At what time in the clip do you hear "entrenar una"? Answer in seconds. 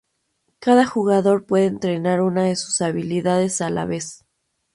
1.67-2.45